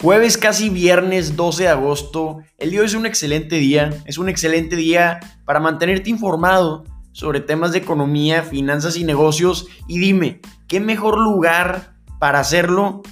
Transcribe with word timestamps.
Jueves 0.00 0.38
casi 0.38 0.70
viernes 0.70 1.34
12 1.34 1.64
de 1.64 1.68
agosto. 1.70 2.38
El 2.56 2.70
día 2.70 2.80
hoy 2.80 2.86
es 2.86 2.94
un 2.94 3.04
excelente 3.04 3.56
día. 3.56 3.90
Es 4.06 4.16
un 4.16 4.28
excelente 4.28 4.76
día 4.76 5.18
para 5.44 5.58
mantenerte 5.58 6.08
informado 6.08 6.84
sobre 7.10 7.40
temas 7.40 7.72
de 7.72 7.78
economía, 7.78 8.44
finanzas 8.44 8.96
y 8.96 9.02
negocios. 9.02 9.66
Y 9.88 9.98
dime, 9.98 10.40
¿qué 10.68 10.78
mejor 10.78 11.18
lugar 11.18 11.96
para 12.20 12.38
hacerlo 12.38 13.02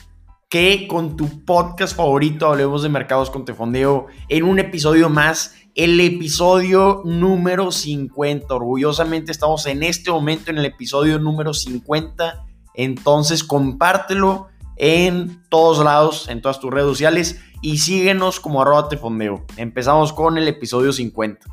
que 0.49 0.87
con 0.87 1.17
tu 1.17 1.45
podcast 1.45 1.97
favorito? 1.97 2.47
Hablemos 2.47 2.85
de 2.85 2.89
mercados 2.89 3.31
con 3.31 3.45
Tefondeo 3.45 4.07
en 4.29 4.45
un 4.45 4.61
episodio 4.61 5.09
más. 5.09 5.57
El 5.75 5.99
episodio 5.99 7.03
número 7.05 7.73
50. 7.73 8.55
Orgullosamente 8.55 9.33
estamos 9.33 9.67
en 9.67 9.83
este 9.83 10.13
momento 10.13 10.53
en 10.53 10.59
el 10.59 10.67
episodio 10.67 11.19
número 11.19 11.53
50. 11.53 12.47
Entonces 12.75 13.43
compártelo 13.43 14.51
en 14.77 15.43
todos 15.49 15.85
lados, 15.85 16.29
en 16.29 16.41
todas 16.41 16.61
tus 16.61 16.71
redes 16.71 16.89
sociales 16.89 17.41
y 17.63 17.79
síguenos 17.79 18.41
como 18.41 18.63
arroba 18.63 18.89
tefondeo. 18.89 19.45
Empezamos 19.57 20.13
con 20.13 20.39
el 20.39 20.47
episodio 20.49 20.93
50. 20.93 21.47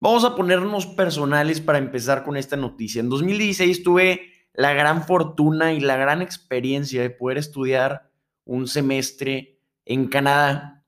Vamos 0.00 0.24
a 0.24 0.36
ponernos 0.36 0.86
personales 0.86 1.62
para 1.62 1.78
empezar 1.78 2.24
con 2.24 2.36
esta 2.36 2.56
noticia. 2.56 3.00
En 3.00 3.08
2016 3.08 3.82
tuve 3.82 4.32
la 4.52 4.74
gran 4.74 5.04
fortuna 5.04 5.72
y 5.72 5.80
la 5.80 5.96
gran 5.96 6.20
experiencia 6.20 7.00
de 7.00 7.08
poder 7.08 7.38
estudiar 7.38 8.10
un 8.44 8.68
semestre 8.68 9.58
en 9.86 10.08
Canadá. 10.08 10.84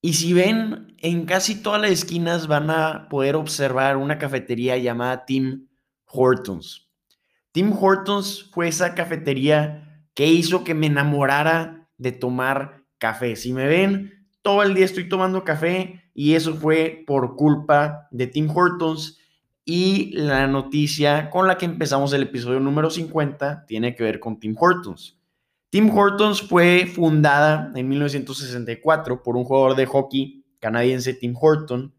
Y 0.00 0.14
si 0.14 0.32
ven, 0.32 0.96
en 0.98 1.26
casi 1.26 1.62
todas 1.62 1.82
las 1.82 1.90
esquinas 1.90 2.46
van 2.46 2.70
a 2.70 3.08
poder 3.10 3.36
observar 3.36 3.98
una 3.98 4.18
cafetería 4.18 4.78
llamada 4.78 5.26
Tim 5.26 5.68
Hortons. 6.06 6.91
Tim 7.52 7.72
Hortons 7.78 8.50
fue 8.50 8.68
esa 8.68 8.94
cafetería 8.94 10.06
que 10.14 10.26
hizo 10.26 10.64
que 10.64 10.74
me 10.74 10.86
enamorara 10.86 11.88
de 11.98 12.12
tomar 12.12 12.84
café. 12.98 13.36
Si 13.36 13.52
me 13.52 13.66
ven, 13.66 14.26
todo 14.40 14.62
el 14.62 14.74
día 14.74 14.86
estoy 14.86 15.08
tomando 15.08 15.44
café 15.44 16.02
y 16.14 16.34
eso 16.34 16.54
fue 16.54 17.04
por 17.06 17.36
culpa 17.36 18.08
de 18.10 18.26
Tim 18.26 18.50
Hortons. 18.50 19.18
Y 19.64 20.12
la 20.14 20.46
noticia 20.46 21.30
con 21.30 21.46
la 21.46 21.56
que 21.56 21.66
empezamos 21.66 22.12
el 22.12 22.22
episodio 22.22 22.58
número 22.58 22.90
50 22.90 23.66
tiene 23.66 23.94
que 23.94 24.02
ver 24.02 24.18
con 24.18 24.40
Tim 24.40 24.56
Hortons. 24.58 25.18
Tim 25.70 25.96
Hortons 25.96 26.42
fue 26.42 26.86
fundada 26.86 27.70
en 27.74 27.88
1964 27.88 29.22
por 29.22 29.36
un 29.36 29.44
jugador 29.44 29.76
de 29.76 29.86
hockey 29.86 30.44
canadiense, 30.58 31.14
Tim 31.14 31.34
Horton, 31.38 31.94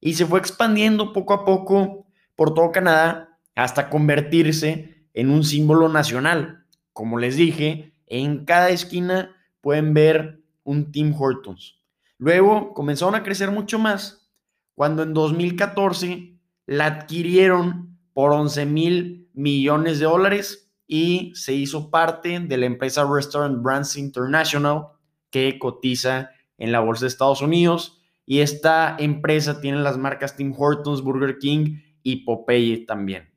y 0.00 0.14
se 0.14 0.26
fue 0.26 0.38
expandiendo 0.38 1.12
poco 1.12 1.32
a 1.32 1.44
poco 1.44 2.06
por 2.36 2.54
todo 2.54 2.70
Canadá 2.72 3.38
hasta 3.54 3.88
convertirse 3.90 4.97
en 5.18 5.30
un 5.30 5.42
símbolo 5.42 5.88
nacional. 5.88 6.64
Como 6.92 7.18
les 7.18 7.34
dije, 7.34 7.92
en 8.06 8.44
cada 8.44 8.70
esquina 8.70 9.34
pueden 9.60 9.92
ver 9.92 10.44
un 10.62 10.92
Tim 10.92 11.12
Hortons. 11.12 11.82
Luego 12.18 12.72
comenzaron 12.72 13.16
a 13.16 13.24
crecer 13.24 13.50
mucho 13.50 13.80
más 13.80 14.30
cuando 14.76 15.02
en 15.02 15.14
2014 15.14 16.38
la 16.66 16.86
adquirieron 16.86 17.98
por 18.12 18.30
11 18.30 18.64
mil 18.66 19.28
millones 19.32 19.98
de 19.98 20.04
dólares 20.04 20.70
y 20.86 21.32
se 21.34 21.52
hizo 21.52 21.90
parte 21.90 22.38
de 22.38 22.56
la 22.56 22.66
empresa 22.66 23.04
Restaurant 23.04 23.60
Brands 23.60 23.96
International 23.96 24.86
que 25.30 25.58
cotiza 25.58 26.30
en 26.58 26.70
la 26.70 26.78
bolsa 26.78 27.06
de 27.06 27.08
Estados 27.08 27.42
Unidos. 27.42 28.00
Y 28.24 28.38
esta 28.38 28.94
empresa 28.96 29.60
tiene 29.60 29.80
las 29.80 29.98
marcas 29.98 30.36
Tim 30.36 30.54
Hortons, 30.56 31.02
Burger 31.02 31.38
King 31.38 31.80
y 32.04 32.24
Popeye 32.24 32.86
también. 32.86 33.27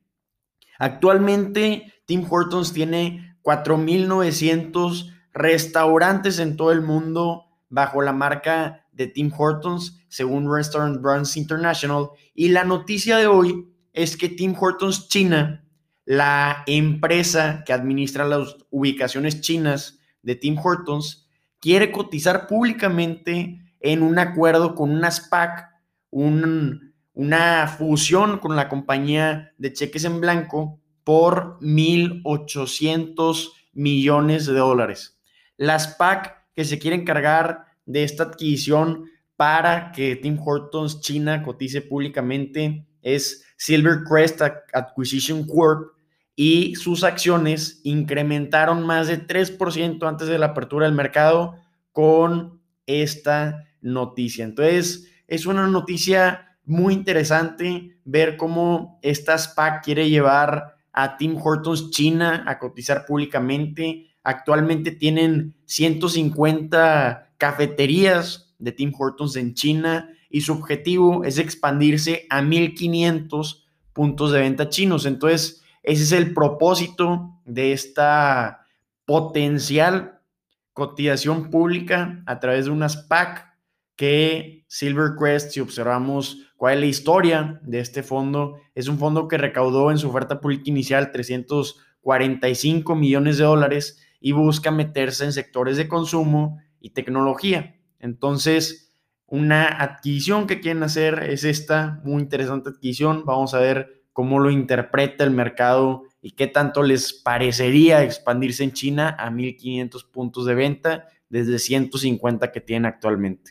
Actualmente, 0.78 1.92
Tim 2.06 2.26
Hortons 2.28 2.72
tiene 2.72 3.36
4.900 3.42 5.12
restaurantes 5.32 6.38
en 6.38 6.56
todo 6.56 6.72
el 6.72 6.82
mundo 6.82 7.46
bajo 7.68 8.02
la 8.02 8.12
marca 8.12 8.86
de 8.92 9.06
Tim 9.06 9.32
Hortons, 9.36 10.04
según 10.08 10.52
Restaurant 10.52 11.00
Brands 11.00 11.36
International. 11.36 12.10
Y 12.34 12.48
la 12.48 12.64
noticia 12.64 13.16
de 13.16 13.26
hoy 13.26 13.66
es 13.92 14.16
que 14.16 14.28
Tim 14.28 14.54
Hortons 14.58 15.08
China, 15.08 15.64
la 16.04 16.62
empresa 16.66 17.62
que 17.64 17.72
administra 17.72 18.26
las 18.26 18.56
ubicaciones 18.70 19.40
chinas 19.40 19.98
de 20.22 20.34
Tim 20.34 20.58
Hortons, 20.58 21.28
quiere 21.60 21.90
cotizar 21.92 22.46
públicamente 22.46 23.60
en 23.80 24.02
un 24.02 24.18
acuerdo 24.18 24.74
con 24.74 24.90
una 24.90 25.10
SPAC, 25.10 25.70
un, 26.10 26.91
una 27.14 27.66
fusión 27.66 28.38
con 28.38 28.56
la 28.56 28.68
compañía 28.68 29.52
de 29.58 29.72
cheques 29.72 30.04
en 30.04 30.20
blanco 30.20 30.80
por 31.04 31.58
1.800 31.60 33.50
millones 33.72 34.46
de 34.46 34.54
dólares. 34.54 35.18
Las 35.56 35.88
PAC 35.96 36.42
que 36.54 36.64
se 36.64 36.78
quieren 36.78 37.00
encargar 37.02 37.66
de 37.86 38.04
esta 38.04 38.24
adquisición 38.24 39.06
para 39.36 39.92
que 39.92 40.16
Tim 40.16 40.38
Hortons 40.38 41.00
China 41.00 41.42
cotice 41.42 41.82
públicamente 41.82 42.86
es 43.02 43.44
Silvercrest 43.56 44.40
Acquisition 44.72 45.46
Corp 45.46 45.92
y 46.34 46.74
sus 46.76 47.04
acciones 47.04 47.80
incrementaron 47.84 48.86
más 48.86 49.08
de 49.08 49.26
3% 49.26 50.08
antes 50.08 50.28
de 50.28 50.38
la 50.38 50.46
apertura 50.46 50.86
del 50.86 50.94
mercado 50.94 51.56
con 51.92 52.60
esta 52.86 53.68
noticia. 53.80 54.44
Entonces, 54.44 55.08
es 55.26 55.46
una 55.46 55.66
noticia 55.66 56.51
muy 56.64 56.94
interesante 56.94 57.98
ver 58.04 58.36
cómo 58.36 58.98
esta 59.02 59.36
SPAC 59.36 59.84
quiere 59.84 60.08
llevar 60.08 60.76
a 60.92 61.16
Tim 61.16 61.36
Hortons 61.42 61.90
China 61.90 62.44
a 62.46 62.58
cotizar 62.58 63.06
públicamente. 63.06 64.08
Actualmente 64.22 64.92
tienen 64.92 65.56
150 65.64 67.34
cafeterías 67.38 68.54
de 68.58 68.72
Tim 68.72 68.92
Hortons 68.96 69.36
en 69.36 69.54
China 69.54 70.10
y 70.30 70.42
su 70.42 70.52
objetivo 70.52 71.24
es 71.24 71.38
expandirse 71.38 72.26
a 72.30 72.42
1500 72.42 73.66
puntos 73.92 74.32
de 74.32 74.40
venta 74.40 74.68
chinos. 74.68 75.04
Entonces, 75.04 75.62
ese 75.82 76.02
es 76.04 76.12
el 76.12 76.32
propósito 76.32 77.40
de 77.44 77.72
esta 77.72 78.66
potencial 79.04 80.20
cotización 80.72 81.50
pública 81.50 82.22
a 82.26 82.40
través 82.40 82.66
de 82.66 82.70
una 82.70 82.88
SPAC 82.88 83.52
que 83.96 84.64
Silvercrest, 84.68 85.50
si 85.50 85.60
observamos 85.60 86.38
cuál 86.62 86.74
es 86.74 86.80
la 86.80 86.86
historia 86.86 87.60
de 87.64 87.80
este 87.80 88.04
fondo, 88.04 88.54
es 88.76 88.86
un 88.86 88.96
fondo 88.96 89.26
que 89.26 89.36
recaudó 89.36 89.90
en 89.90 89.98
su 89.98 90.08
oferta 90.08 90.40
pública 90.40 90.70
inicial 90.70 91.10
345 91.10 92.94
millones 92.94 93.38
de 93.38 93.42
dólares 93.42 94.00
y 94.20 94.30
busca 94.30 94.70
meterse 94.70 95.24
en 95.24 95.32
sectores 95.32 95.76
de 95.76 95.88
consumo 95.88 96.60
y 96.78 96.90
tecnología. 96.90 97.74
Entonces, 97.98 98.94
una 99.26 99.66
adquisición 99.66 100.46
que 100.46 100.60
quieren 100.60 100.84
hacer 100.84 101.24
es 101.24 101.42
esta, 101.42 102.00
muy 102.04 102.22
interesante 102.22 102.70
adquisición. 102.70 103.24
Vamos 103.24 103.54
a 103.54 103.58
ver 103.58 104.04
cómo 104.12 104.38
lo 104.38 104.52
interpreta 104.52 105.24
el 105.24 105.32
mercado 105.32 106.04
y 106.20 106.30
qué 106.30 106.46
tanto 106.46 106.84
les 106.84 107.12
parecería 107.12 108.04
expandirse 108.04 108.62
en 108.62 108.70
China 108.70 109.16
a 109.18 109.32
1.500 109.32 110.08
puntos 110.12 110.46
de 110.46 110.54
venta 110.54 111.08
desde 111.28 111.58
150 111.58 112.52
que 112.52 112.60
tienen 112.60 112.86
actualmente. 112.86 113.50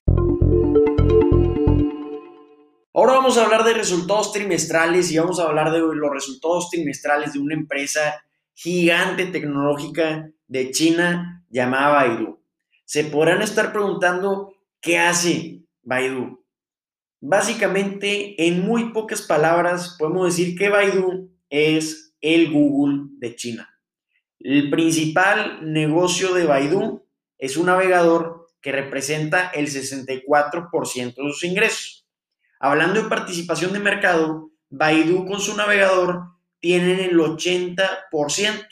Ahora 2.93 3.13
vamos 3.13 3.37
a 3.37 3.45
hablar 3.45 3.63
de 3.63 3.73
resultados 3.73 4.33
trimestrales 4.33 5.09
y 5.11 5.17
vamos 5.17 5.39
a 5.39 5.43
hablar 5.43 5.71
de 5.71 5.79
los 5.79 6.11
resultados 6.11 6.69
trimestrales 6.69 7.31
de 7.31 7.39
una 7.39 7.53
empresa 7.53 8.21
gigante 8.53 9.27
tecnológica 9.27 10.29
de 10.47 10.71
China 10.71 11.45
llamada 11.49 11.87
Baidu. 11.89 12.41
Se 12.83 13.05
podrán 13.05 13.41
estar 13.41 13.71
preguntando 13.71 14.53
qué 14.81 14.99
hace 14.99 15.61
Baidu. 15.83 16.43
Básicamente, 17.21 18.45
en 18.45 18.65
muy 18.65 18.91
pocas 18.91 19.21
palabras, 19.21 19.95
podemos 19.97 20.35
decir 20.35 20.57
que 20.57 20.67
Baidu 20.67 21.31
es 21.49 22.13
el 22.19 22.51
Google 22.51 23.05
de 23.19 23.35
China. 23.37 23.69
El 24.37 24.69
principal 24.69 25.71
negocio 25.71 26.33
de 26.33 26.45
Baidu 26.45 27.05
es 27.37 27.55
un 27.55 27.67
navegador 27.67 28.49
que 28.59 28.73
representa 28.73 29.47
el 29.51 29.67
64% 29.67 31.15
de 31.15 31.31
sus 31.31 31.43
ingresos. 31.45 32.00
Hablando 32.63 33.01
de 33.01 33.09
participación 33.09 33.73
de 33.73 33.79
mercado, 33.79 34.51
Baidu 34.69 35.25
con 35.25 35.39
su 35.39 35.57
navegador 35.57 36.25
tienen 36.59 36.99
el 36.99 37.17
80%. 37.17 38.67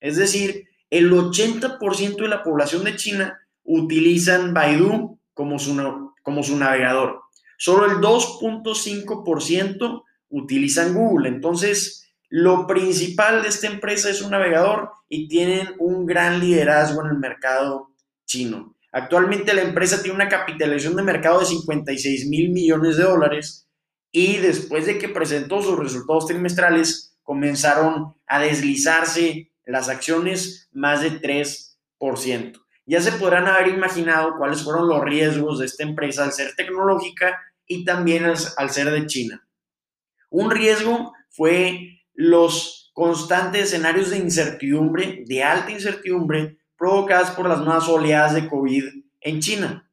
Es 0.00 0.16
decir, 0.16 0.66
el 0.88 1.12
80% 1.12 2.16
de 2.16 2.28
la 2.28 2.42
población 2.42 2.84
de 2.84 2.96
China 2.96 3.38
utilizan 3.64 4.54
Baidu 4.54 5.18
como 5.34 5.58
su, 5.58 5.76
como 6.22 6.42
su 6.42 6.56
navegador. 6.56 7.20
Solo 7.58 7.84
el 7.84 7.98
2.5% 7.98 10.04
utilizan 10.30 10.94
Google. 10.94 11.28
Entonces, 11.28 12.10
lo 12.30 12.66
principal 12.66 13.42
de 13.42 13.48
esta 13.48 13.66
empresa 13.66 14.08
es 14.08 14.22
un 14.22 14.30
navegador 14.30 14.92
y 15.06 15.28
tienen 15.28 15.74
un 15.78 16.06
gran 16.06 16.40
liderazgo 16.40 17.04
en 17.04 17.10
el 17.10 17.18
mercado 17.18 17.90
chino. 18.24 18.74
Actualmente 18.98 19.54
la 19.54 19.62
empresa 19.62 20.02
tiene 20.02 20.16
una 20.16 20.28
capitalización 20.28 20.96
de 20.96 21.04
mercado 21.04 21.38
de 21.38 21.46
56 21.46 22.26
mil 22.26 22.50
millones 22.50 22.96
de 22.96 23.04
dólares 23.04 23.68
y 24.10 24.38
después 24.38 24.86
de 24.86 24.98
que 24.98 25.08
presentó 25.08 25.62
sus 25.62 25.78
resultados 25.78 26.26
trimestrales 26.26 27.16
comenzaron 27.22 28.16
a 28.26 28.40
deslizarse 28.40 29.52
las 29.64 29.88
acciones 29.88 30.68
más 30.72 31.02
de 31.02 31.20
3%. 31.20 32.60
Ya 32.86 33.00
se 33.00 33.12
podrán 33.12 33.46
haber 33.46 33.68
imaginado 33.68 34.34
cuáles 34.36 34.64
fueron 34.64 34.88
los 34.88 35.04
riesgos 35.04 35.60
de 35.60 35.66
esta 35.66 35.84
empresa 35.84 36.24
al 36.24 36.32
ser 36.32 36.56
tecnológica 36.56 37.38
y 37.68 37.84
también 37.84 38.24
al, 38.24 38.34
al 38.56 38.70
ser 38.70 38.90
de 38.90 39.06
China. 39.06 39.46
Un 40.28 40.50
riesgo 40.50 41.12
fue 41.30 42.02
los 42.14 42.90
constantes 42.94 43.62
escenarios 43.62 44.10
de 44.10 44.18
incertidumbre, 44.18 45.22
de 45.24 45.44
alta 45.44 45.70
incertidumbre, 45.70 46.57
provocadas 46.78 47.32
por 47.32 47.48
las 47.48 47.60
nuevas 47.60 47.88
oleadas 47.88 48.34
de 48.34 48.48
COVID 48.48 48.84
en 49.20 49.40
China. 49.40 49.90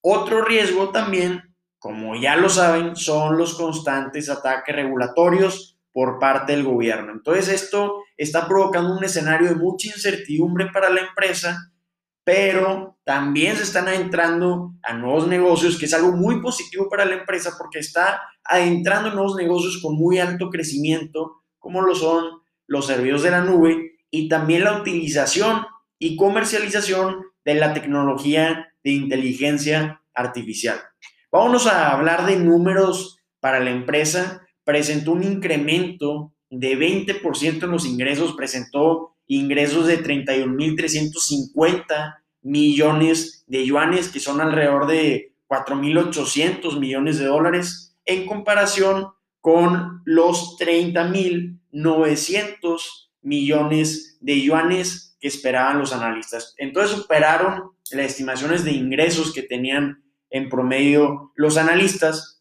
Otro 0.00 0.44
riesgo 0.44 0.90
también, 0.90 1.54
como 1.78 2.14
ya 2.14 2.36
lo 2.36 2.48
saben, 2.48 2.94
son 2.94 3.36
los 3.36 3.54
constantes 3.54 4.30
ataques 4.30 4.74
regulatorios 4.74 5.78
por 5.92 6.18
parte 6.18 6.52
del 6.52 6.64
gobierno. 6.64 7.12
Entonces 7.12 7.48
esto 7.48 8.02
está 8.16 8.46
provocando 8.46 8.96
un 8.96 9.04
escenario 9.04 9.48
de 9.48 9.56
mucha 9.56 9.88
incertidumbre 9.88 10.66
para 10.72 10.90
la 10.90 11.00
empresa, 11.00 11.72
pero 12.24 12.98
también 13.04 13.56
se 13.56 13.64
están 13.64 13.88
adentrando 13.88 14.74
a 14.82 14.94
nuevos 14.94 15.26
negocios, 15.26 15.78
que 15.78 15.86
es 15.86 15.94
algo 15.94 16.12
muy 16.12 16.40
positivo 16.40 16.88
para 16.88 17.04
la 17.04 17.14
empresa 17.14 17.54
porque 17.58 17.78
está 17.78 18.22
adentrando 18.44 19.08
en 19.08 19.14
nuevos 19.14 19.36
negocios 19.36 19.80
con 19.80 19.96
muy 19.96 20.18
alto 20.18 20.50
crecimiento, 20.50 21.42
como 21.58 21.80
lo 21.82 21.94
son 21.94 22.42
los 22.66 22.86
servicios 22.86 23.22
de 23.22 23.30
la 23.30 23.42
nube 23.42 23.98
y 24.10 24.28
también 24.28 24.64
la 24.64 24.78
utilización 24.78 25.64
y 25.98 26.16
comercialización 26.16 27.24
de 27.44 27.54
la 27.54 27.74
tecnología 27.74 28.72
de 28.82 28.90
inteligencia 28.90 30.02
artificial. 30.14 30.80
Vámonos 31.30 31.66
a 31.66 31.92
hablar 31.92 32.26
de 32.26 32.36
números 32.36 33.18
para 33.40 33.60
la 33.60 33.70
empresa 33.70 34.44
presentó 34.64 35.12
un 35.12 35.22
incremento 35.22 36.32
de 36.50 36.76
20% 36.76 37.62
en 37.64 37.70
los 37.70 37.86
ingresos, 37.86 38.34
presentó 38.34 39.14
ingresos 39.26 39.86
de 39.86 40.02
31.350 40.02 42.16
millones 42.42 43.44
de 43.46 43.64
yuanes, 43.64 44.08
que 44.08 44.20
son 44.20 44.40
alrededor 44.40 44.86
de 44.86 45.34
4.800 45.48 46.78
millones 46.78 47.18
de 47.18 47.24
dólares, 47.26 47.96
en 48.04 48.26
comparación 48.26 49.08
con 49.40 50.02
los 50.04 50.58
30.900 50.58 52.80
millones 53.22 54.18
de 54.20 54.42
yuanes 54.42 55.13
que 55.24 55.28
esperaban 55.28 55.78
los 55.78 55.94
analistas. 55.94 56.54
Entonces 56.58 56.98
superaron 56.98 57.70
las 57.92 58.06
estimaciones 58.06 58.62
de 58.62 58.72
ingresos 58.72 59.32
que 59.32 59.42
tenían 59.42 60.04
en 60.28 60.50
promedio 60.50 61.32
los 61.34 61.56
analistas 61.56 62.34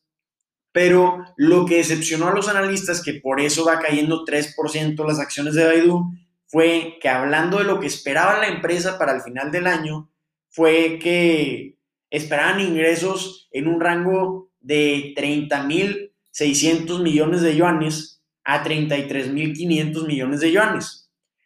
pero 0.74 1.24
lo 1.38 1.66
que 1.66 1.78
decepcionó 1.78 2.28
a 2.28 2.34
los 2.34 2.50
analistas, 2.50 3.02
que 3.02 3.14
por 3.14 3.40
eso 3.40 3.64
va 3.64 3.80
cayendo 3.80 4.26
3% 4.26 5.08
las 5.08 5.20
acciones 5.20 5.54
de 5.54 5.66
Baidu, 5.66 6.12
fue 6.48 6.98
que 7.00 7.08
hablando 7.10 7.60
de 7.60 7.64
lo 7.64 7.80
que 7.80 7.86
esperaba 7.88 8.40
la 8.40 8.48
empresa 8.48 8.98
para 8.98 9.14
el 9.14 9.22
final 9.22 9.52
del 9.52 9.68
año, 9.68 10.10
fue 10.50 10.98
que 11.00 11.78
esperaban 12.10 12.60
ingresos 12.60 13.48
en 13.52 13.68
un 13.68 13.80
rango 13.80 14.50
de 14.60 15.14
30.600 15.16 17.04
millones 17.04 17.42
de 17.42 17.56
yuanes 17.56 18.24
a 18.44 18.64
33.500 18.64 20.08
millones 20.08 20.40
de 20.40 20.52
yuanes. 20.52 21.03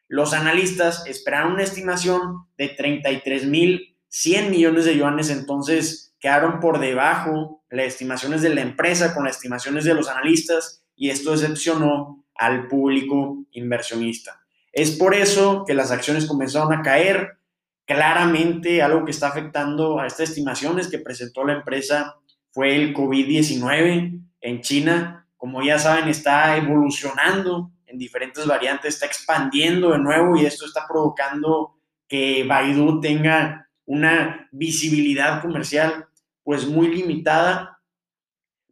Los 0.07 0.33
analistas 0.33 1.05
esperaban 1.05 1.53
una 1.53 1.63
estimación 1.63 2.47
de 2.57 2.77
33.100 2.77 4.49
millones 4.49 4.85
de 4.85 4.97
yuanes, 4.97 5.29
entonces 5.29 6.15
quedaron 6.19 6.59
por 6.59 6.79
debajo 6.79 7.63
las 7.69 7.87
estimaciones 7.87 8.41
de 8.41 8.55
la 8.55 8.61
empresa 8.61 9.13
con 9.13 9.25
las 9.25 9.35
estimaciones 9.35 9.83
de 9.83 9.93
los 9.93 10.07
analistas 10.07 10.83
y 10.95 11.09
esto 11.09 11.31
decepcionó 11.31 12.25
al 12.35 12.67
público 12.67 13.45
inversionista. 13.51 14.41
Es 14.71 14.91
por 14.91 15.13
eso 15.13 15.63
que 15.65 15.73
las 15.73 15.91
acciones 15.91 16.25
comenzaron 16.25 16.73
a 16.73 16.81
caer. 16.81 17.37
Claramente 17.85 18.81
algo 18.81 19.05
que 19.05 19.11
está 19.11 19.29
afectando 19.29 19.99
a 19.99 20.07
estas 20.07 20.29
estimaciones 20.29 20.87
que 20.87 20.99
presentó 20.99 21.45
la 21.45 21.53
empresa 21.53 22.15
fue 22.51 22.75
el 22.75 22.93
COVID-19 22.93 24.21
en 24.41 24.61
China. 24.61 25.27
Como 25.37 25.63
ya 25.63 25.79
saben, 25.79 26.09
está 26.09 26.57
evolucionando 26.57 27.71
en 27.87 27.97
diferentes 27.97 28.45
variantes, 28.45 28.93
está 28.93 29.05
expandiendo 29.05 29.91
de 29.91 29.99
nuevo 29.99 30.37
y 30.37 30.45
esto 30.45 30.65
está 30.65 30.85
provocando 30.87 31.75
que 32.07 32.43
Baidu 32.43 33.01
tenga 33.01 33.69
una 33.85 34.47
visibilidad 34.51 35.41
comercial 35.41 36.07
pues 36.43 36.67
muy 36.67 36.87
limitada, 36.87 37.81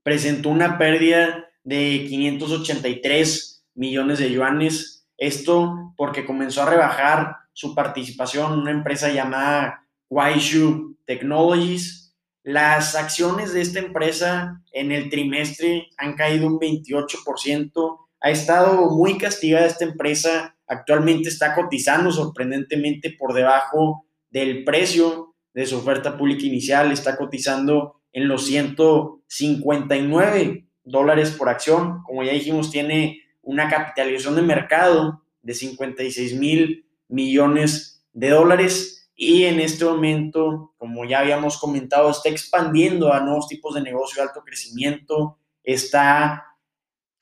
presentó 0.03 0.50
una 0.50 0.77
pérdida 0.77 1.50
de 1.63 2.06
583 2.07 3.65
millones 3.73 4.19
de 4.19 4.31
yuanes, 4.31 5.07
esto 5.17 5.94
porque 5.97 6.25
comenzó 6.25 6.62
a 6.62 6.69
rebajar 6.69 7.35
su 7.53 7.73
participación 7.73 8.53
en 8.53 8.59
una 8.59 8.71
empresa 8.71 9.09
llamada 9.09 9.88
Kuaishu 10.07 10.97
Technologies. 11.06 12.15
Las 12.44 12.95
acciones 12.95 13.53
de 13.53 13.62
esta 13.62 13.79
empresa 13.79 14.62
en 14.71 14.91
el 14.91 15.09
trimestre 15.09 15.89
han 15.97 16.13
caído 16.13 16.47
un 16.47 16.59
28%. 16.59 18.04
Ha 18.25 18.31
estado 18.31 18.89
muy 18.89 19.19
castigada 19.19 19.68
esta 19.68 19.86
empresa. 19.86 20.57
Actualmente 20.66 21.30
está 21.30 21.54
cotizando 21.54 22.12
sorprendentemente 22.12 23.12
por 23.12 23.36
debajo 23.36 24.07
del 24.31 24.63
precio 24.63 25.36
de 25.54 25.68
su 25.68 25.77
oferta 25.77 26.18
pública 26.18 26.44
inicial, 26.44 26.92
está 26.92 27.18
cotizando 27.18 28.01
en 28.12 28.27
los 28.27 28.48
159 28.48 30.66
dólares 30.83 31.36
por 31.38 31.50
acción. 31.50 32.01
Como 32.01 32.24
ya 32.24 32.33
dijimos, 32.33 32.72
tiene 32.72 33.22
una 33.44 33.69
capitalización 33.69 34.38
de 34.38 34.42
mercado 34.42 35.22
de 35.44 35.54
56 35.54 36.39
mil 36.39 36.88
millones 37.07 38.07
de 38.13 38.31
dólares 38.31 39.07
y 39.16 39.44
en 39.44 39.60
este 39.60 39.86
momento, 39.86 40.74
como 40.80 41.06
ya 41.06 41.19
habíamos 41.19 41.60
comentado, 41.60 42.10
está 42.10 42.30
expandiendo 42.30 43.13
a 43.13 43.19
nuevos 43.19 43.48
tipos 43.48 43.75
de 43.75 43.81
negocio 43.81 44.24
de 44.24 44.30
alto 44.30 44.42
crecimiento, 44.44 45.38
está 45.63 46.54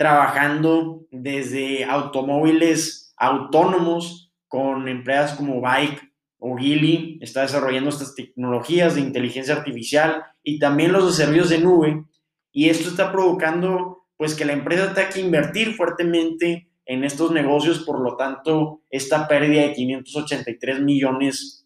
trabajando 0.04 1.08
desde 1.12 1.86
automóviles 1.86 3.14
autónomos 3.16 4.34
con 4.50 4.90
empresas 4.90 5.32
como 5.38 5.62
Bike 5.62 6.12
Ogilvy 6.40 7.20
está 7.22 7.44
desarrollando 7.44 7.90
estas 7.90 8.14
tecnologías 8.14 8.96
de 8.96 9.00
inteligencia 9.00 9.56
artificial 9.56 10.22
y 10.44 10.60
también 10.60 10.92
los 10.92 11.16
servicios 11.16 11.48
de 11.48 11.60
nube. 11.60 12.04
Y 12.52 12.68
esto 12.68 12.90
está 12.90 13.14
provocando 13.14 14.04
pues 14.18 14.36
que 14.36 14.44
la 14.44 14.52
empresa 14.52 14.94
tenga 14.94 15.08
que 15.08 15.22
invertir 15.22 15.74
fuertemente 15.74 16.70
en 16.86 17.06
estos 17.06 17.32
negocios, 17.32 17.86
por 17.86 18.02
lo 18.02 18.18
tanto, 18.18 18.82
esta 18.90 19.26
pérdida 19.30 19.62
de 19.62 19.74
583 19.74 20.82
millones 20.82 21.66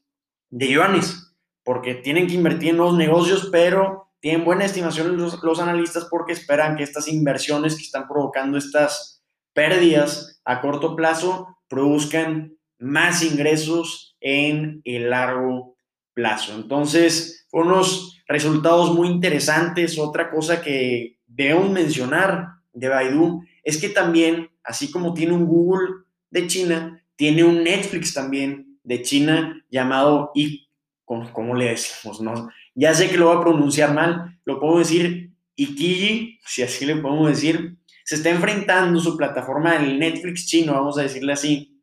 de 0.51 0.73
yuanes, 0.73 1.35
porque 1.63 1.95
tienen 1.95 2.27
que 2.27 2.35
invertir 2.35 2.69
en 2.69 2.77
nuevos 2.77 2.97
negocios, 2.99 3.49
pero 3.51 4.06
tienen 4.19 4.45
buena 4.45 4.65
estimación 4.65 5.17
los, 5.17 5.59
analistas 5.59 6.07
porque 6.09 6.33
esperan 6.33 6.75
que 6.75 6.83
estas 6.83 7.07
inversiones 7.07 7.75
que 7.75 7.83
están 7.83 8.07
provocando 8.07 8.57
estas 8.57 9.23
pérdidas 9.53 10.41
a 10.45 10.61
corto 10.61 10.95
plazo 10.95 11.57
produzcan 11.67 12.57
más 12.79 13.23
ingresos 13.23 14.15
en 14.19 14.81
el 14.85 15.09
largo 15.09 15.75
plazo. 16.13 16.55
Entonces, 16.55 17.47
unos 17.51 18.21
resultados 18.27 18.93
muy 18.93 19.07
interesantes. 19.07 19.97
Otra 19.97 20.29
cosa 20.29 20.61
que 20.61 21.17
debemos 21.25 21.69
mencionar 21.69 22.47
de 22.73 22.89
Baidu 22.89 23.43
es 23.63 23.79
que 23.79 23.89
también, 23.89 24.49
así 24.63 24.91
como 24.91 25.13
tiene 25.13 25.33
un 25.33 25.45
Google 25.45 25.89
de 26.29 26.47
China, 26.47 27.03
tiene 27.15 27.43
un 27.43 27.63
Netflix 27.63 28.13
también 28.13 28.79
de 28.83 29.01
China 29.01 29.65
llamado 29.69 30.31
I, 30.35 30.69
¿cómo, 31.03 31.55
le 31.55 31.65
decimos? 31.65 32.21
No? 32.21 32.49
Ya 32.79 32.93
sé 32.93 33.09
que 33.09 33.17
lo 33.17 33.29
voy 33.29 33.37
a 33.37 33.41
pronunciar 33.41 33.91
mal, 33.91 34.39
lo 34.45 34.59
puedo 34.59 34.77
decir 34.77 35.31
Ikiji, 35.55 36.39
si 36.45 36.61
así 36.61 36.85
le 36.85 36.97
podemos 36.97 37.27
decir. 37.27 37.75
Se 38.05 38.15
está 38.15 38.29
enfrentando 38.29 38.99
su 38.99 39.17
plataforma 39.17 39.73
del 39.73 39.97
Netflix 39.97 40.45
chino, 40.45 40.73
vamos 40.73 40.95
a 40.99 41.01
decirle 41.01 41.33
así, 41.33 41.81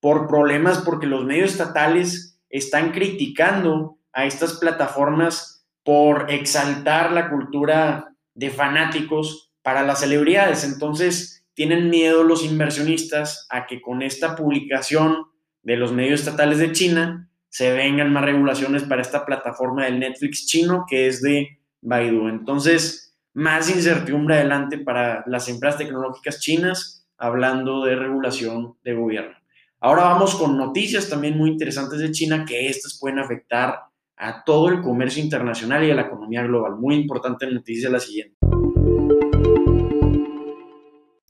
por 0.00 0.28
problemas 0.28 0.82
porque 0.84 1.06
los 1.06 1.24
medios 1.24 1.52
estatales 1.52 2.38
están 2.50 2.92
criticando 2.92 3.98
a 4.12 4.26
estas 4.26 4.58
plataformas 4.58 5.66
por 5.82 6.30
exaltar 6.30 7.10
la 7.10 7.30
cultura 7.30 8.14
de 8.34 8.50
fanáticos 8.50 9.54
para 9.62 9.82
las 9.82 10.00
celebridades. 10.00 10.62
Entonces, 10.62 11.46
tienen 11.54 11.88
miedo 11.88 12.22
los 12.22 12.44
inversionistas 12.44 13.46
a 13.48 13.66
que 13.66 13.80
con 13.80 14.02
esta 14.02 14.36
publicación 14.36 15.24
de 15.62 15.76
los 15.78 15.90
medios 15.90 16.20
estatales 16.20 16.58
de 16.58 16.72
China 16.72 17.27
se 17.48 17.72
vengan 17.72 18.12
más 18.12 18.24
regulaciones 18.24 18.82
para 18.82 19.02
esta 19.02 19.24
plataforma 19.24 19.84
del 19.84 19.98
Netflix 19.98 20.46
chino 20.46 20.84
que 20.88 21.06
es 21.06 21.22
de 21.22 21.60
Baidu. 21.80 22.28
Entonces, 22.28 23.16
más 23.34 23.70
incertidumbre 23.70 24.36
adelante 24.36 24.78
para 24.78 25.24
las 25.26 25.48
empresas 25.48 25.78
tecnológicas 25.78 26.40
chinas 26.40 27.06
hablando 27.16 27.84
de 27.84 27.96
regulación 27.96 28.76
de 28.84 28.94
gobierno. 28.94 29.36
Ahora 29.80 30.04
vamos 30.04 30.34
con 30.34 30.56
noticias 30.56 31.08
también 31.08 31.38
muy 31.38 31.50
interesantes 31.50 32.00
de 32.00 32.10
China 32.10 32.44
que 32.44 32.68
estas 32.68 32.98
pueden 32.98 33.20
afectar 33.20 33.78
a 34.16 34.42
todo 34.42 34.68
el 34.68 34.80
comercio 34.80 35.22
internacional 35.22 35.84
y 35.84 35.92
a 35.92 35.94
la 35.94 36.02
economía 36.02 36.42
global. 36.42 36.74
Muy 36.76 36.96
importante 36.96 37.48
noticia 37.48 37.88
la 37.88 38.00
siguiente. 38.00 38.36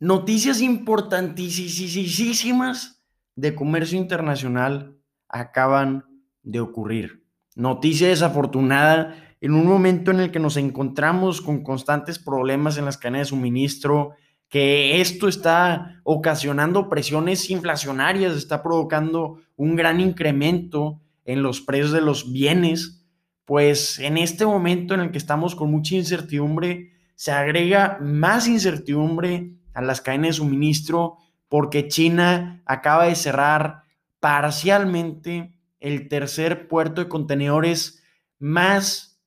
Noticias 0.01 0.63
importantísimas 0.63 3.05
de 3.37 3.55
comercio 3.55 3.99
internacional 3.99 4.97
acaban 5.29 6.08
de 6.49 6.61
ocurrir. 6.61 7.23
Noticia 7.55 8.09
desafortunada 8.09 9.15
en 9.41 9.53
un 9.53 9.67
momento 9.67 10.11
en 10.11 10.21
el 10.21 10.31
que 10.31 10.39
nos 10.41 10.57
encontramos 10.57 11.41
con 11.41 11.63
constantes 11.63 12.19
problemas 12.19 12.79
en 12.79 12.87
las 12.87 12.97
cadenas 12.97 13.21
de 13.21 13.31
suministro, 13.31 14.13
que 14.49 15.01
esto 15.01 15.29
está 15.29 16.01
ocasionando 16.05 16.89
presiones 16.89 17.51
inflacionarias, 17.51 18.35
está 18.35 18.63
provocando 18.63 19.41
un 19.57 19.77
gran 19.77 20.01
incremento 20.01 21.01
en 21.25 21.43
los 21.43 21.61
precios 21.61 21.93
de 21.93 22.01
los 22.01 22.33
bienes, 22.33 23.05
pues 23.45 23.99
en 23.99 24.17
este 24.17 24.47
momento 24.47 24.95
en 24.95 25.01
el 25.01 25.11
que 25.11 25.19
estamos 25.19 25.55
con 25.55 25.71
mucha 25.71 25.95
incertidumbre, 25.95 26.93
se 27.15 27.33
agrega 27.33 27.99
más 28.01 28.49
incertidumbre 28.49 29.53
a 29.75 29.83
las 29.83 30.01
cadenas 30.01 30.29
de 30.29 30.33
suministro 30.35 31.19
porque 31.49 31.89
China 31.89 32.63
acaba 32.65 33.05
de 33.05 33.15
cerrar 33.15 33.83
parcialmente 34.21 35.58
el 35.81 36.09
tercer 36.09 36.69
puerto 36.69 37.03
de 37.03 37.09
contenedores 37.09 38.03
más 38.39 39.21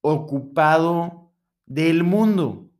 ocupado 0.00 1.32
del 1.66 2.04
mundo. 2.04 2.70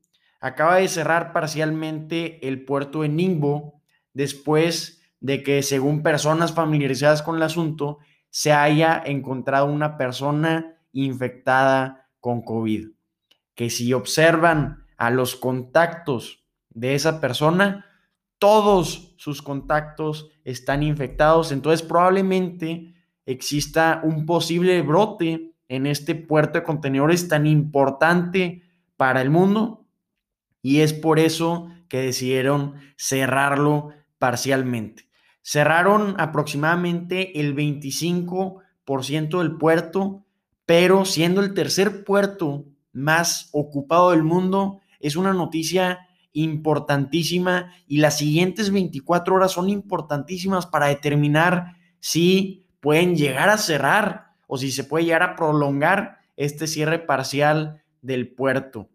Acaba 0.40 0.76
de 0.76 0.88
cerrar 0.88 1.32
parcialmente 1.32 2.46
el 2.46 2.64
puerto 2.64 3.02
de 3.02 3.08
Ningbo 3.08 3.82
después 4.12 5.02
de 5.20 5.42
que, 5.42 5.62
según 5.62 6.02
personas 6.02 6.52
familiarizadas 6.52 7.22
con 7.22 7.36
el 7.36 7.42
asunto, 7.42 7.98
se 8.30 8.52
haya 8.52 9.02
encontrado 9.04 9.66
una 9.66 9.96
persona 9.96 10.78
infectada 10.92 12.08
con 12.20 12.42
COVID. 12.42 12.90
Que 13.54 13.70
si 13.70 13.92
observan 13.92 14.86
a 14.96 15.10
los 15.10 15.34
contactos 15.34 16.44
de 16.70 16.94
esa 16.94 17.20
persona, 17.20 17.86
todos 18.38 19.14
sus 19.16 19.42
contactos 19.42 20.30
están 20.44 20.82
infectados, 20.84 21.50
entonces 21.50 21.86
probablemente 21.86 22.94
exista 23.28 24.00
un 24.02 24.24
posible 24.24 24.80
brote 24.80 25.52
en 25.68 25.86
este 25.86 26.14
puerto 26.14 26.58
de 26.58 26.64
contenedores 26.64 27.28
tan 27.28 27.46
importante 27.46 28.62
para 28.96 29.20
el 29.20 29.28
mundo 29.28 29.86
y 30.62 30.80
es 30.80 30.94
por 30.94 31.18
eso 31.18 31.68
que 31.88 31.98
decidieron 32.00 32.74
cerrarlo 32.96 33.90
parcialmente. 34.18 35.10
Cerraron 35.42 36.14
aproximadamente 36.18 37.38
el 37.38 37.54
25% 37.54 39.38
del 39.38 39.56
puerto, 39.56 40.24
pero 40.64 41.04
siendo 41.04 41.42
el 41.42 41.52
tercer 41.52 42.04
puerto 42.04 42.64
más 42.92 43.50
ocupado 43.52 44.12
del 44.12 44.22
mundo, 44.22 44.80
es 45.00 45.16
una 45.16 45.34
noticia 45.34 46.08
importantísima 46.32 47.74
y 47.86 47.98
las 47.98 48.16
siguientes 48.16 48.70
24 48.70 49.34
horas 49.34 49.52
son 49.52 49.68
importantísimas 49.68 50.66
para 50.66 50.86
determinar 50.86 51.76
si 52.00 52.67
pueden 52.80 53.16
llegar 53.16 53.48
a 53.48 53.58
cerrar 53.58 54.32
o 54.46 54.56
si 54.58 54.70
se 54.70 54.84
puede 54.84 55.04
llegar 55.04 55.22
a 55.22 55.36
prolongar 55.36 56.18
este 56.36 56.66
cierre 56.66 56.98
parcial 56.98 57.82
del 58.02 58.28
puerto. 58.28 58.88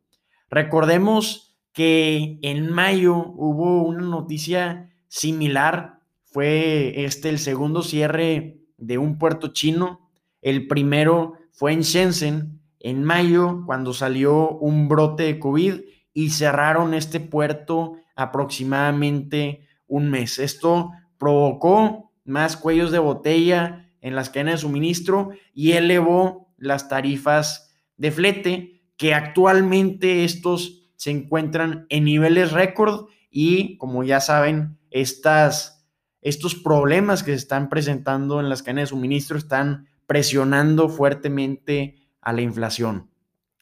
Recordemos 0.50 1.58
que 1.74 2.40
en 2.42 2.72
mayo 2.72 3.16
hubo 3.16 3.84
una 3.84 4.04
noticia 4.04 4.90
similar, 5.08 6.00
fue 6.26 7.06
este 7.06 7.30
el 7.30 7.40
segundo 7.40 7.82
cierre 7.82 8.60
de 8.78 8.98
un 8.98 9.18
puerto 9.18 9.50
chino, 9.50 10.10
el 10.42 10.68
primero 10.68 11.34
fue 11.52 11.74
en 11.74 11.82
Shenzhen 11.82 12.60
en 12.80 13.04
mayo 13.04 13.64
cuando 13.66 13.94
salió 13.94 14.50
un 14.58 14.88
brote 14.88 15.24
de 15.24 15.40
COVID 15.40 15.82
y 16.14 16.30
cerraron 16.30 16.94
este 16.94 17.20
puerto 17.20 17.94
aproximadamente 18.16 19.68
un 19.88 20.10
mes. 20.10 20.38
Esto 20.38 20.92
provocó 21.18 22.12
más 22.26 22.58
cuellos 22.58 22.92
de 22.92 23.00
botella 23.00 23.90
en 24.02 24.16
las 24.16 24.30
cadenas 24.30 24.56
de 24.56 24.62
suministro 24.68 25.32
y 25.54 25.74
elevó 25.74 26.54
las 26.58 26.90
tarifas 26.90 27.74
de 27.98 28.12
flete, 28.12 28.82
que 28.98 29.14
actualmente 29.14 30.24
estos 30.24 30.90
se 30.96 31.12
encuentran 31.12 31.86
en 31.90 32.06
niveles 32.06 32.52
récord 32.52 33.08
y 33.30 33.78
como 33.78 34.04
ya 34.04 34.20
saben, 34.20 34.78
estas, 34.92 35.86
estos 36.22 36.56
problemas 36.56 37.24
que 37.24 37.32
se 37.32 37.38
están 37.38 37.70
presentando 37.70 38.40
en 38.40 38.50
las 38.50 38.62
cadenas 38.62 38.84
de 38.84 38.96
suministro 38.96 39.38
están 39.38 39.88
presionando 40.06 40.90
fuertemente 40.90 41.96
a 42.22 42.32
la 42.34 42.42
inflación. 42.42 43.10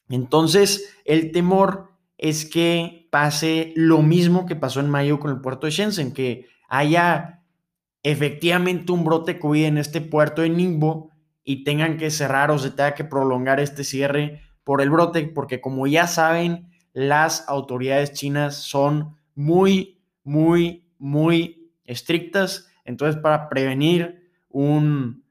Entonces, 0.08 0.94
el 1.04 1.32
temor 1.32 1.88
es 2.18 2.44
que 2.44 3.08
pase 3.10 3.72
lo 3.74 4.02
mismo 4.02 4.46
que 4.46 4.56
pasó 4.56 4.80
en 4.80 4.90
mayo 4.90 5.18
con 5.18 5.30
el 5.30 5.40
puerto 5.40 5.66
de 5.66 5.72
Shenzhen, 5.72 6.12
que 6.12 6.46
haya 6.68 7.41
efectivamente 8.02 8.92
un 8.92 9.04
brote 9.04 9.38
COVID 9.38 9.64
en 9.64 9.78
este 9.78 10.00
puerto 10.00 10.42
de 10.42 10.50
Ningbo 10.50 11.10
y 11.44 11.64
tengan 11.64 11.96
que 11.96 12.10
cerrar 12.10 12.50
o 12.50 12.58
se 12.58 12.70
tenga 12.70 12.94
que 12.94 13.04
prolongar 13.04 13.60
este 13.60 13.84
cierre 13.84 14.42
por 14.64 14.80
el 14.80 14.90
brote, 14.90 15.24
porque 15.24 15.60
como 15.60 15.86
ya 15.86 16.06
saben, 16.06 16.68
las 16.92 17.48
autoridades 17.48 18.12
chinas 18.12 18.56
son 18.56 19.16
muy, 19.34 20.00
muy, 20.22 20.86
muy 20.98 21.72
estrictas. 21.84 22.68
Entonces, 22.84 23.20
para 23.20 23.48
prevenir 23.48 24.30
un 24.48 25.24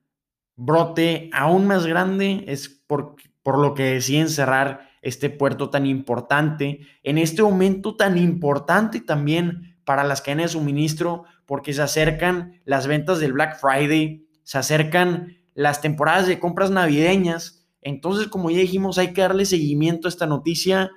brote 0.56 1.30
aún 1.34 1.68
más 1.68 1.86
grande, 1.86 2.44
es 2.48 2.68
por, 2.70 3.16
por 3.44 3.60
lo 3.60 3.74
que 3.74 3.84
deciden 3.84 4.30
cerrar 4.30 4.90
este 5.01 5.30
puerto 5.30 5.70
tan 5.70 5.86
importante, 5.86 6.82
en 7.04 7.18
este 7.18 7.42
momento 7.42 7.96
tan 7.96 8.18
importante 8.18 9.01
también 9.01 9.78
para 9.84 10.04
las 10.04 10.22
cadenas 10.22 10.51
de 10.51 10.60
suministro, 10.60 11.24
porque 11.51 11.74
se 11.74 11.81
acercan 11.81 12.62
las 12.63 12.88
ventas 12.88 13.20
del 13.20 13.34
Black 13.34 13.60
Friday, 13.60 14.25
se 14.43 14.58
acercan 14.58 15.36
las 15.53 15.81
temporadas 15.81 16.25
de 16.25 16.39
compras 16.39 16.72
navideñas. 16.72 17.67
Entonces, 17.81 18.29
como 18.29 18.50
ya 18.50 18.60
dijimos, 18.60 18.98
hay 18.98 19.12
que 19.12 19.20
darle 19.20 19.43
seguimiento 19.43 20.08
a 20.08 20.12
esta 20.12 20.27
noticia 20.27 20.91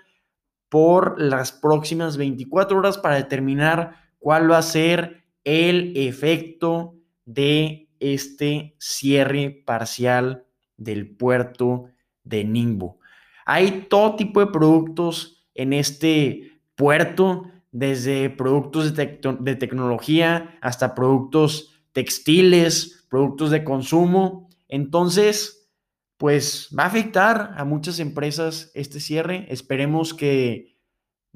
por 0.68 1.20
las 1.20 1.50
próximas 1.50 2.16
24 2.16 2.78
horas 2.78 2.98
para 2.98 3.16
determinar 3.16 3.96
cuál 4.20 4.48
va 4.48 4.58
a 4.58 4.62
ser 4.62 5.24
el 5.42 5.92
efecto 5.96 6.94
de 7.24 7.88
este 7.98 8.76
cierre 8.78 9.64
parcial 9.66 10.46
del 10.76 11.16
puerto 11.16 11.86
de 12.22 12.44
Ningbo. 12.44 13.00
Hay 13.44 13.86
todo 13.90 14.14
tipo 14.14 14.38
de 14.38 14.52
productos 14.52 15.48
en 15.52 15.72
este 15.72 16.60
puerto, 16.76 17.42
desde 17.74 18.30
productos 18.30 18.94
de, 18.94 19.56
tecnología 19.56 20.56
hasta 20.60 20.94
productos 20.94 21.82
textiles, 21.92 23.04
productos 23.10 23.50
de 23.50 23.64
consumo. 23.64 24.48
Entonces, 24.68 25.68
pues 26.16 26.72
va 26.78 26.84
a 26.84 26.86
afectar 26.86 27.52
a 27.56 27.64
muchas 27.64 27.98
empresas 27.98 28.70
este 28.74 29.00
cierre. 29.00 29.46
Esperemos 29.48 30.14
que 30.14 30.78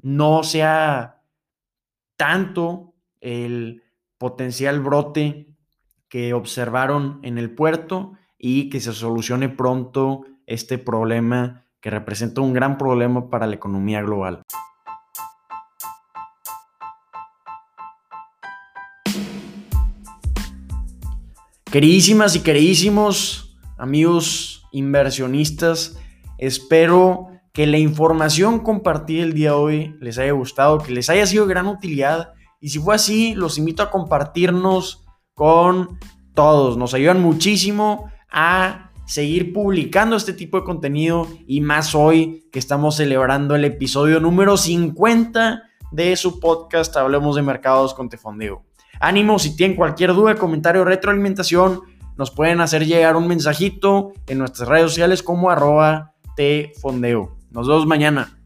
no 0.01 0.43
sea 0.43 1.23
tanto 2.15 2.93
el 3.19 3.83
potencial 4.17 4.79
brote 4.79 5.57
que 6.07 6.33
observaron 6.33 7.19
en 7.21 7.37
el 7.37 7.53
puerto 7.53 8.13
y 8.37 8.69
que 8.69 8.79
se 8.79 8.93
solucione 8.93 9.49
pronto 9.49 10.21
este 10.47 10.77
problema 10.77 11.65
que 11.81 11.89
representa 11.89 12.39
un 12.39 12.53
gran 12.53 12.77
problema 12.77 13.29
para 13.29 13.45
la 13.45 13.55
economía 13.55 14.01
global. 14.01 14.41
Queridísimas 21.71 22.35
y 22.35 22.39
queridísimos 22.39 23.55
amigos 23.77 24.65
inversionistas, 24.71 25.99
espero 26.39 27.27
que 27.53 27.67
la 27.67 27.77
información 27.77 28.61
compartida 28.61 29.21
el 29.21 29.33
día 29.33 29.49
de 29.49 29.55
hoy 29.55 29.95
les 29.99 30.17
haya 30.17 30.31
gustado, 30.31 30.79
que 30.79 30.91
les 30.91 31.11
haya 31.11 31.27
sido 31.27 31.45
de 31.45 31.53
gran 31.53 31.67
utilidad 31.67 32.33
y 32.59 32.69
si 32.69 32.79
fue 32.79 32.95
así, 32.95 33.35
los 33.35 33.59
invito 33.59 33.83
a 33.83 33.91
compartirnos 33.91 35.05
con 35.35 35.99
todos. 36.33 36.75
Nos 36.75 36.95
ayudan 36.95 37.21
muchísimo 37.21 38.11
a 38.31 38.91
seguir 39.05 39.53
publicando 39.53 40.15
este 40.15 40.33
tipo 40.33 40.57
de 40.57 40.63
contenido 40.63 41.27
y 41.45 41.61
más 41.61 41.93
hoy 41.93 42.49
que 42.51 42.57
estamos 42.57 42.95
celebrando 42.95 43.55
el 43.55 43.63
episodio 43.63 44.19
número 44.19 44.57
50 44.57 45.61
de 45.91 46.15
su 46.15 46.39
podcast 46.39 46.97
Hablemos 46.97 47.35
de 47.35 47.43
Mercados 47.43 47.93
con 47.93 48.09
Tefondeo. 48.09 48.68
Ánimo, 48.99 49.39
si 49.39 49.55
tienen 49.55 49.77
cualquier 49.77 50.13
duda, 50.13 50.35
comentario 50.35 50.83
retroalimentación, 50.83 51.81
nos 52.17 52.31
pueden 52.31 52.59
hacer 52.59 52.85
llegar 52.85 53.15
un 53.15 53.27
mensajito 53.27 54.11
en 54.27 54.39
nuestras 54.39 54.67
redes 54.67 54.91
sociales 54.91 55.23
como 55.23 55.49
arroba 55.49 56.13
tefondeo. 56.35 57.37
Nos 57.51 57.67
vemos 57.67 57.85
mañana. 57.85 58.38